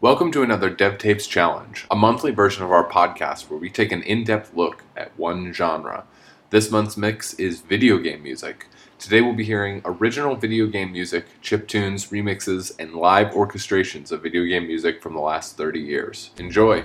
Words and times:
Welcome 0.00 0.30
to 0.30 0.44
another 0.44 0.70
Dev 0.70 0.96
Tapes 0.98 1.26
Challenge, 1.26 1.84
a 1.90 1.96
monthly 1.96 2.30
version 2.30 2.62
of 2.62 2.70
our 2.70 2.88
podcast 2.88 3.50
where 3.50 3.58
we 3.58 3.68
take 3.68 3.90
an 3.90 4.04
in 4.04 4.22
depth 4.22 4.54
look 4.54 4.84
at 4.96 5.18
one 5.18 5.52
genre. 5.52 6.04
This 6.50 6.70
month's 6.70 6.96
mix 6.96 7.34
is 7.34 7.62
video 7.62 7.98
game 7.98 8.22
music. 8.22 8.68
Today 9.00 9.22
we'll 9.22 9.34
be 9.34 9.42
hearing 9.42 9.82
original 9.84 10.36
video 10.36 10.68
game 10.68 10.92
music, 10.92 11.26
chiptunes, 11.42 12.12
remixes, 12.12 12.70
and 12.78 12.94
live 12.94 13.32
orchestrations 13.32 14.12
of 14.12 14.22
video 14.22 14.44
game 14.44 14.68
music 14.68 15.02
from 15.02 15.14
the 15.14 15.20
last 15.20 15.56
30 15.56 15.80
years. 15.80 16.30
Enjoy! 16.38 16.84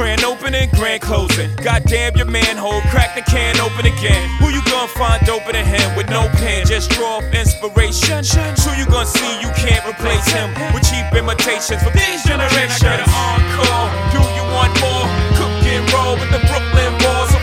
Grand 0.00 0.24
opening, 0.24 0.70
grand 0.80 1.02
closing. 1.02 1.54
Goddamn 1.56 2.16
your 2.16 2.24
manhole, 2.24 2.80
crack 2.88 3.14
the 3.14 3.20
can 3.20 3.60
open 3.60 3.84
again. 3.84 4.24
Who 4.40 4.48
you 4.48 4.64
gonna 4.64 4.88
find 4.88 5.28
open 5.28 5.52
than 5.52 5.66
him 5.66 5.94
with 5.94 6.08
no 6.08 6.26
pen? 6.40 6.64
Just 6.64 6.88
draw 6.92 7.18
off 7.18 7.24
inspiration. 7.34 8.24
Who 8.64 8.80
you 8.80 8.86
gonna 8.86 9.04
see 9.04 9.28
you 9.44 9.52
can't 9.60 9.84
replace 9.84 10.24
him 10.32 10.56
with 10.72 10.88
cheap 10.88 11.04
imitations 11.12 11.82
from 11.82 11.92
these 11.92 12.24
generations? 12.24 12.80
I 12.80 12.96
got 12.96 13.00
an 13.04 13.12
encore. 13.12 13.88
Do 14.16 14.20
you 14.40 14.44
want 14.56 14.72
more? 14.80 15.04
Cook 15.36 15.68
and 15.68 15.84
roll 15.92 16.16
with 16.16 16.32
the 16.32 16.40
Brooklyn 16.48 16.96
Balls. 17.04 17.39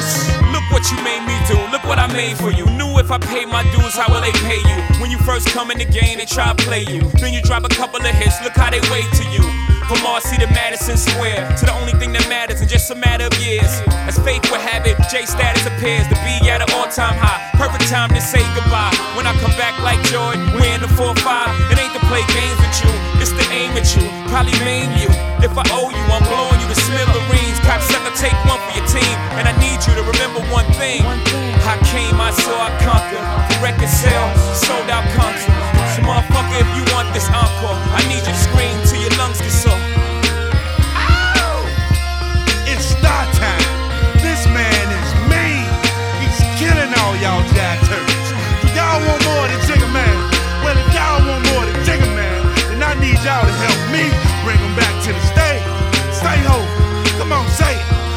This. 0.00 0.32
Look 0.52 0.64
what 0.72 0.84
you 0.90 0.96
made 1.04 1.22
me 1.28 1.36
do. 1.46 1.56
Look 1.70 1.84
what 1.84 1.98
I 1.98 2.08
made 2.08 2.36
for 2.36 2.50
you. 2.50 2.64
Knew 2.78 2.98
if 2.98 3.10
I 3.10 3.18
paid 3.18 3.48
my 3.48 3.62
dues, 3.70 3.94
how 3.94 4.08
will 4.12 4.20
they 4.20 4.32
pay 4.48 4.60
you? 4.60 4.78
When 5.00 5.10
you 5.10 5.18
first 5.18 5.48
come 5.48 5.70
in 5.70 5.78
the 5.78 5.84
game, 5.84 6.18
they 6.18 6.26
try 6.26 6.52
to 6.52 6.58
play 6.64 6.84
you. 6.88 7.00
Then 7.20 7.32
you 7.32 7.42
drop 7.42 7.64
a 7.64 7.68
couple 7.68 8.00
of 8.00 8.14
hits. 8.16 8.40
Look 8.42 8.56
how 8.56 8.70
they 8.70 8.80
wait 8.88 9.08
to 9.20 9.24
you. 9.28 9.44
From 9.88 10.02
Marcy 10.06 10.38
to 10.38 10.46
Madison 10.54 10.96
Square 10.96 11.50
to 11.58 11.66
the 11.66 11.74
only 11.74 11.92
thing 11.98 12.12
that 12.12 12.22
matters 12.28 12.62
in 12.62 12.68
just 12.68 12.90
a 12.90 12.94
matter 12.94 13.26
of 13.26 13.34
years. 13.42 13.82
As 14.06 14.16
fate 14.22 14.38
would 14.50 14.62
have 14.62 14.86
it, 14.86 14.96
J 15.10 15.26
status 15.26 15.66
appears 15.66 16.06
to 16.06 16.16
be 16.22 16.46
at 16.46 16.62
an 16.62 16.70
all-time 16.78 17.18
high. 17.18 17.42
Perfect 17.58 17.90
time 17.90 18.10
to 18.14 18.22
say 18.22 18.42
goodbye. 18.54 18.94
When 19.18 19.26
I 19.26 19.34
come 19.42 19.50
back 19.58 19.74
like 19.82 19.98
Joy, 20.06 20.38
we're 20.54 20.78
in 20.78 20.80
the 20.80 20.90
4-5. 20.94 21.10
It 21.74 21.82
ain't 21.82 21.94
to 21.98 22.02
play 22.06 22.22
games 22.30 22.58
with 22.62 22.76
you, 22.86 22.92
it's 23.18 23.34
to 23.34 23.44
aim 23.50 23.74
at 23.74 23.90
you. 23.98 24.06
Probably 24.30 24.54
maim 24.62 24.94
you. 24.94 25.10
If 25.42 25.58
I 25.58 25.66
owe 25.74 25.90
you, 25.90 26.04
I'm 26.06 26.22
blowing 26.22 26.60
you 26.62 26.68
to 26.70 26.78
smithereens. 26.86 27.58
Cocksucker, 28.10 28.20
take 28.20 28.36
one 28.48 28.58
for 28.60 28.78
your 28.78 28.86
team. 28.86 29.16
And 29.38 29.48
I 29.48 29.54
need 29.58 29.78
you 29.86 29.94
to 29.94 30.02
remember 30.02 30.40
one 30.52 30.66
thing. 30.74 31.02
I 31.04 31.78
came, 31.84 32.20
I 32.20 32.30
saw, 32.30 32.66
I 32.66 32.70
conquered. 32.82 33.22
The 33.50 33.56
record 33.62 33.88
sale, 33.88 34.30
sold 34.54 34.90
out 34.90 35.04
concert. 35.14 35.54
So 35.94 36.02
motherfucker, 36.02 36.60
if 36.60 36.68
you 36.76 36.84
want 36.94 37.12
this 37.14 37.28
encore, 37.28 37.76
I 37.94 38.02
need 38.08 38.22
you 38.22 38.32
to 38.32 38.34
scream 38.34 38.76
till 38.86 39.00
your 39.00 39.14
lungs 39.18 39.40
get 39.40 39.52
sore. 39.52 39.78
Oh! 40.96 41.66
It's 42.66 42.84
star 42.84 43.24
time. 43.34 43.66
This 44.22 44.46
man 44.46 44.84
is 44.90 45.10
mean. 45.30 45.66
He's 46.22 46.38
killing 46.58 46.92
all 47.00 47.14
y'all 47.18 47.42
jack 47.54 47.78
turkeys. 47.86 48.28
Do 48.62 48.68
y'all 48.74 49.00
want 49.02 49.20
more 49.24 49.46
than 49.48 49.60
Jigga 49.66 49.88
Man? 49.92 50.16
Well, 50.62 50.76
if 50.76 50.88
y'all 50.94 51.20
want 51.26 51.42
more 51.52 51.64
than 51.66 51.78
Jigga 51.86 52.08
Man, 52.14 52.38
then 52.70 52.82
I 52.82 52.94
need 53.00 53.18
y'all 53.24 53.44
to 53.44 53.54
On, 57.40 58.09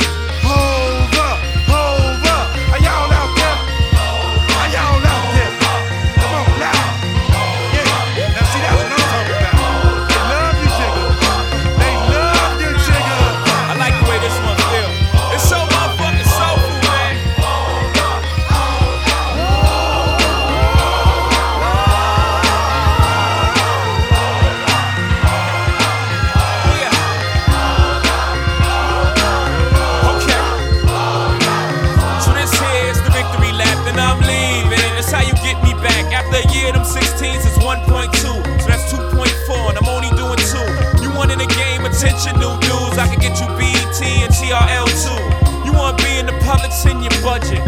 get 43.34 43.41
you 43.41 43.50
BET 43.58 44.02
and 44.22 44.34
TRL 44.34 44.88
too. 45.02 45.22
You 45.65 45.74
want 45.74 45.98
to 45.98 46.06
be 46.06 46.17
in 46.17 46.26
the 46.26 46.38
public, 46.46 46.72
send 46.72 47.02
your 47.02 47.13
budget. 47.22 47.62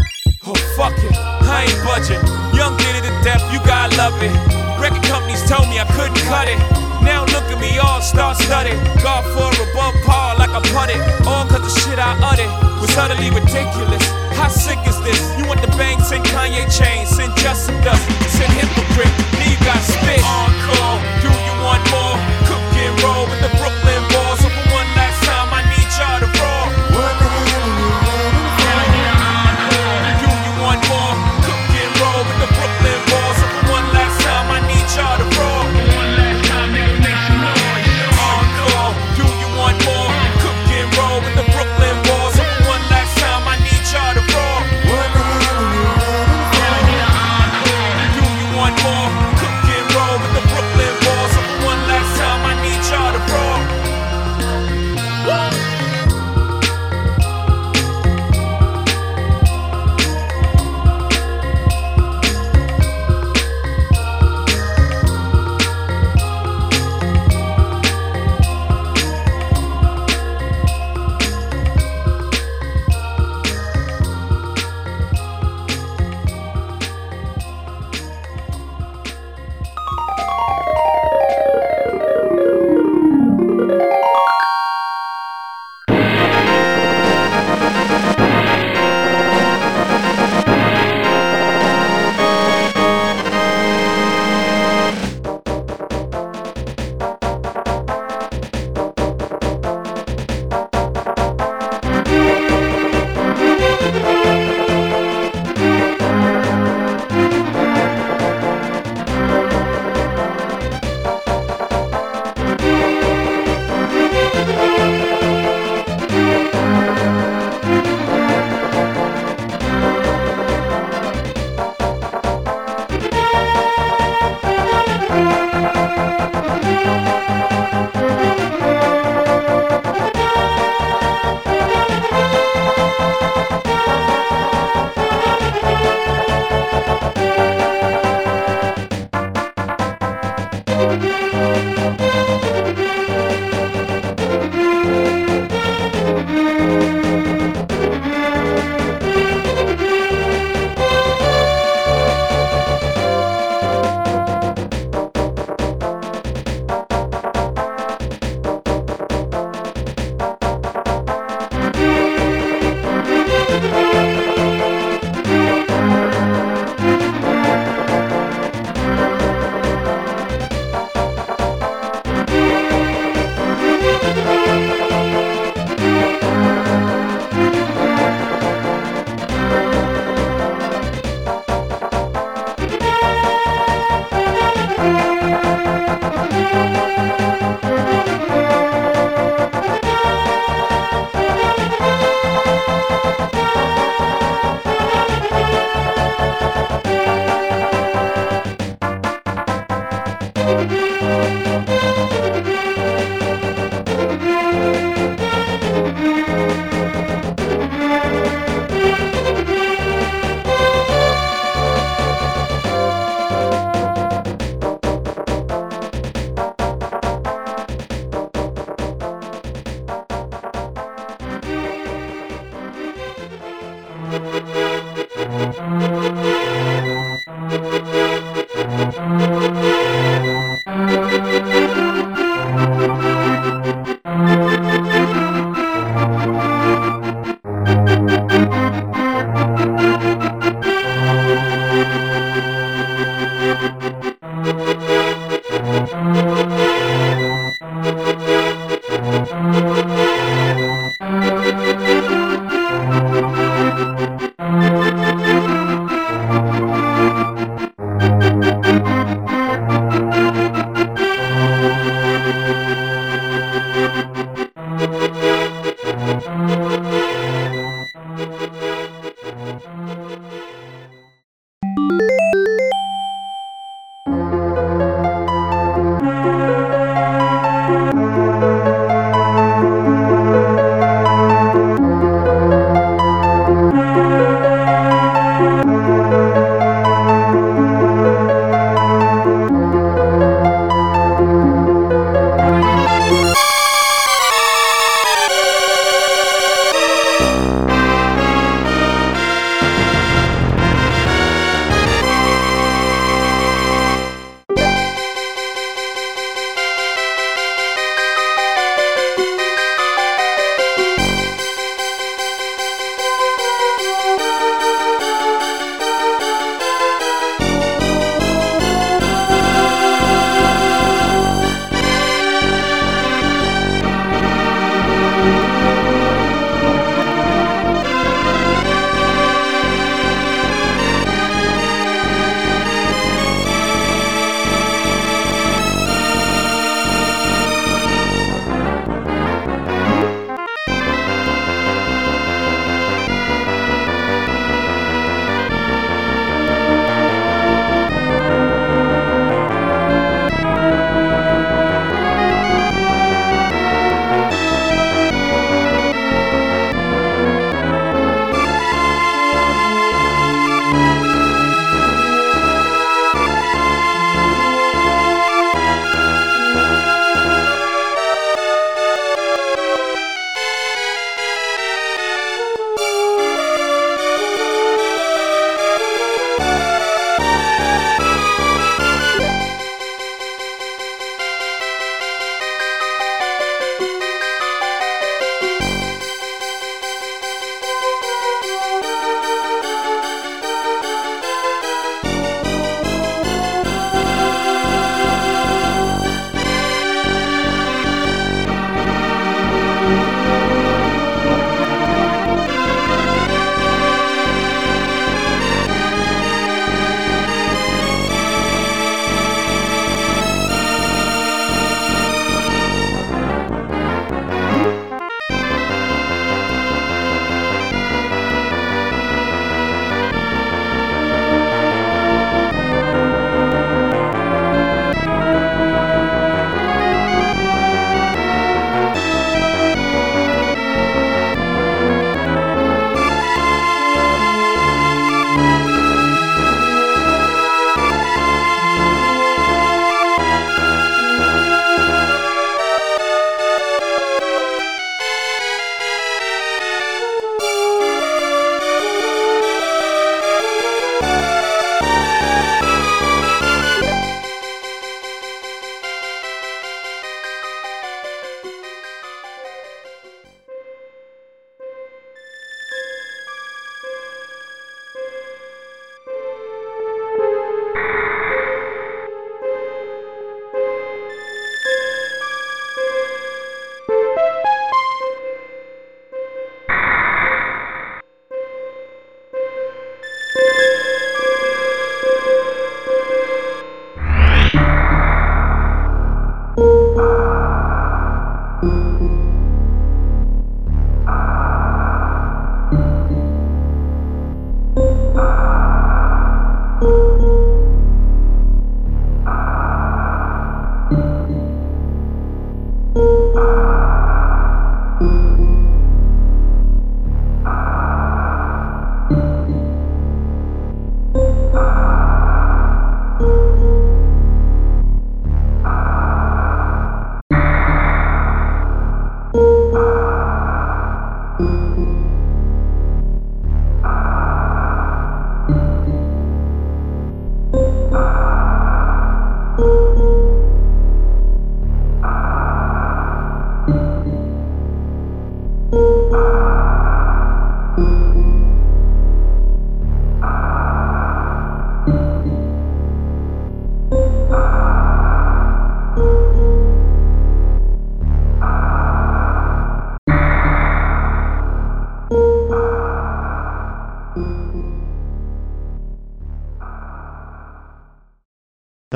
Oh, 0.46 0.54
fuck 0.78 0.94
it, 1.02 1.16
I 1.18 1.66
ain't 1.66 1.82
budget. 1.82 2.22
Young 2.54 2.78
did 2.78 3.02
it 3.02 3.04
to 3.10 3.14
death, 3.26 3.42
you 3.52 3.60
gotta 3.66 3.96
love 3.98 4.14
it. 4.22 4.30
Record 4.78 5.02
companies 5.10 5.42
told 5.50 5.66
me 5.70 5.80
I 5.80 5.88
couldn't 5.98 6.22
cut 6.30 6.48
it. 6.48 6.60
Now 7.02 7.26
look 7.34 7.46
at 7.50 7.58
me, 7.58 7.78
all 7.80 8.02
star 8.02 8.36
studded. 8.36 8.78
God 9.02 9.26
for 9.34 9.50
above 9.50 9.96
par 10.06 10.38
like 10.38 10.54
I 10.54 10.62
putted. 10.70 11.02
All 11.26 11.46
cause 11.50 11.62
the 11.66 11.74
shit 11.82 11.98
I 11.98 12.14
uttered 12.22 12.50
was 12.82 12.94
utterly 12.98 13.30
ridiculous. 13.34 14.06
How 14.38 14.50
sick 14.50 14.78
is 14.86 15.02
this? 15.02 15.22
You 15.38 15.48
want 15.50 15.62
the 15.62 15.72
bang, 15.78 15.98
send 16.02 16.26
Kanye 16.26 16.70
chains, 16.70 17.10
send 17.10 17.34
Justin 17.38 17.82
Dust, 17.82 18.06
send 18.30 18.52
hypocrite. 18.54 19.14
Then 19.34 19.50
you 19.50 19.58
got 19.66 19.82
spit. 19.82 20.22
Encore, 20.22 21.02
do 21.26 21.30
you 21.30 21.56
want 21.66 21.82
more? 21.90 22.18
Cook 22.46 22.62
and 22.78 22.94
roll 23.02 23.26
with 23.26 23.42
the 23.42 23.50
Brooklyn 23.58 24.02
Balls. 24.14 24.25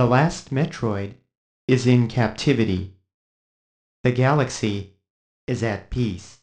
Last 0.10 0.50
Metroid 0.50 1.14
is 1.68 1.86
in 1.86 2.08
captivity. 2.08 2.96
The 4.04 4.12
galaxy 4.12 4.96
is 5.46 5.62
at 5.62 5.92
peace. 5.92 6.39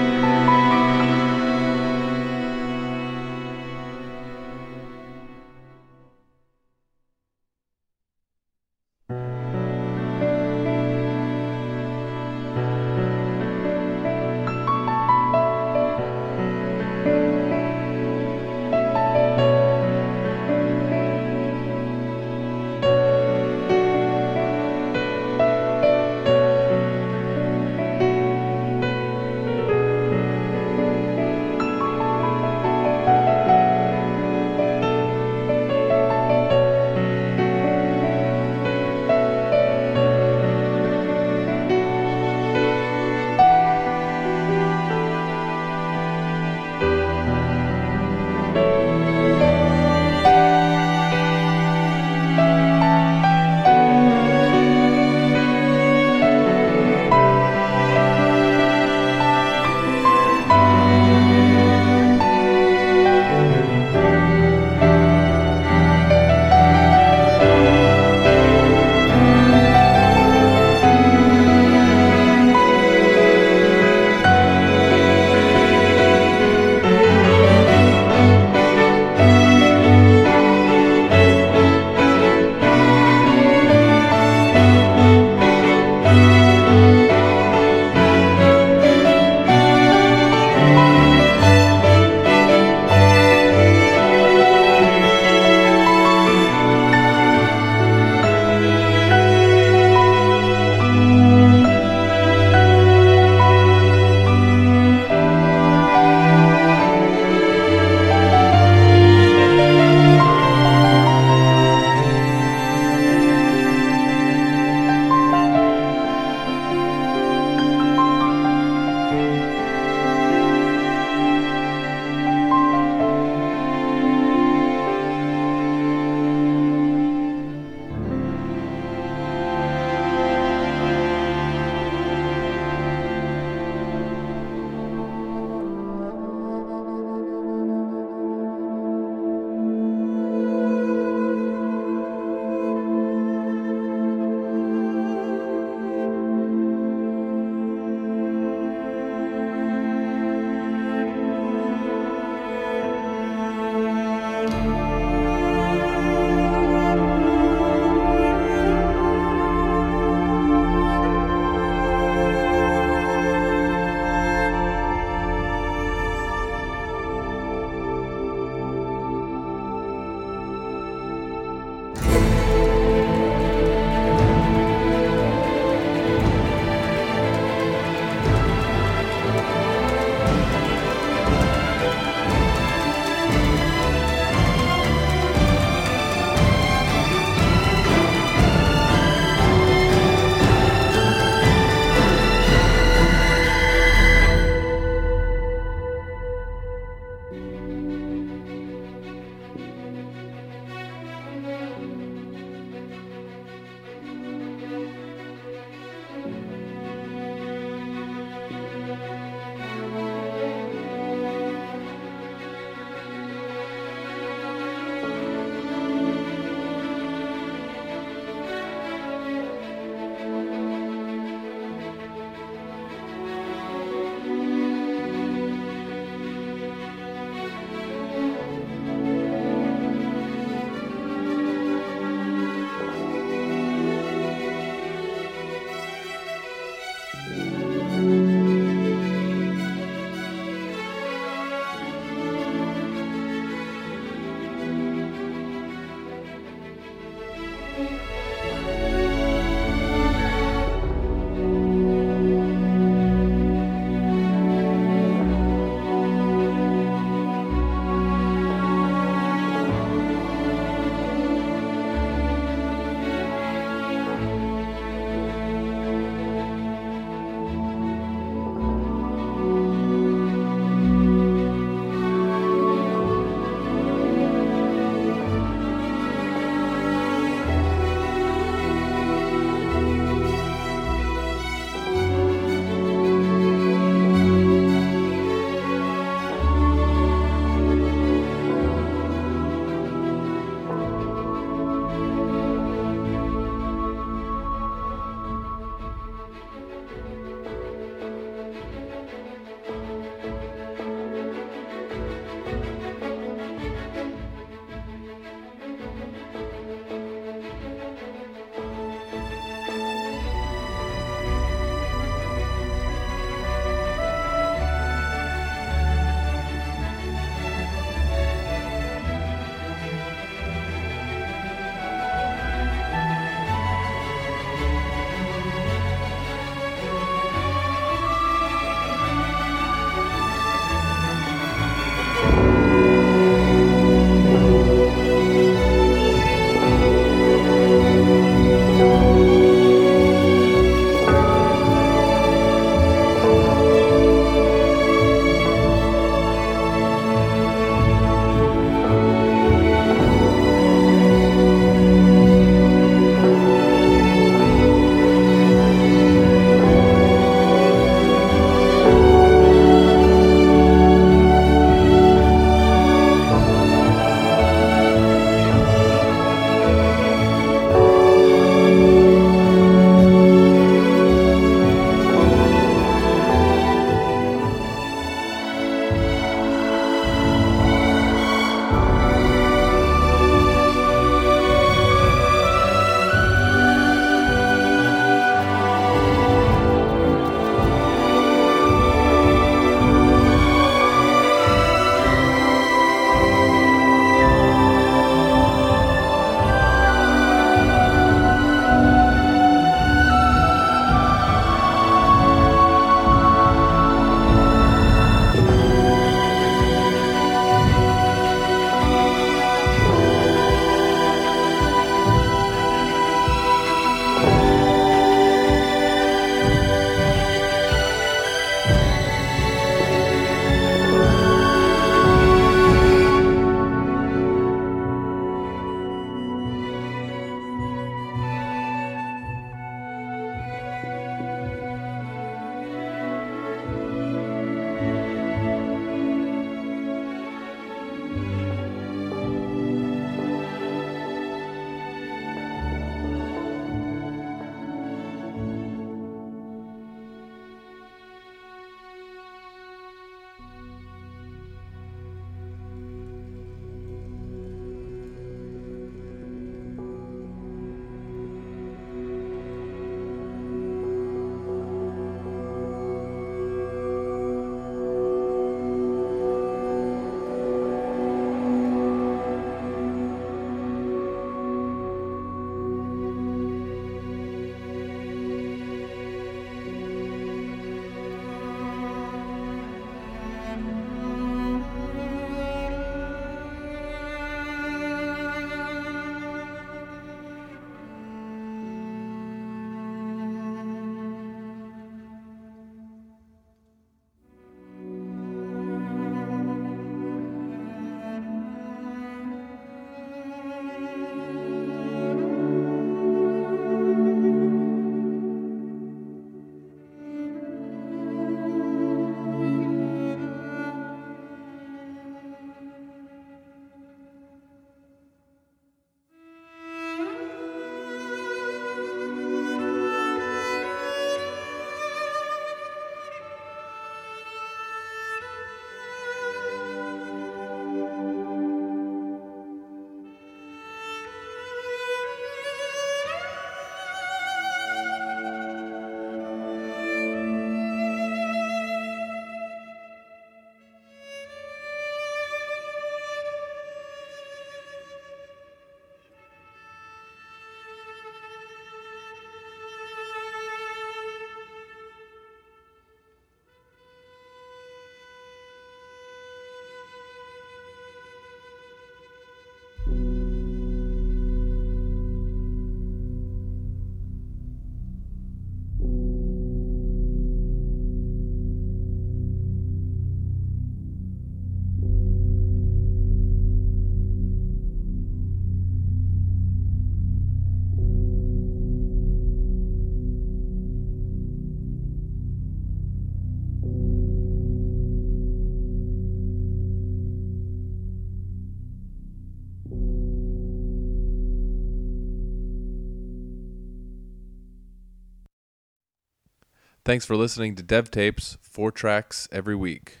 Thanks 596.84 597.06
for 597.06 597.16
listening 597.16 597.54
to 597.56 597.62
Dev 597.62 597.90
Tapes, 597.90 598.36
four 598.42 598.70
tracks 598.70 599.26
every 599.32 599.56
week. 599.56 600.00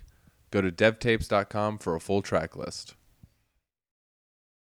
Go 0.50 0.60
to 0.60 0.70
devtapes.com 0.70 1.78
for 1.78 1.94
a 1.94 2.00
full 2.00 2.20
track 2.20 2.56
list. 2.56 2.94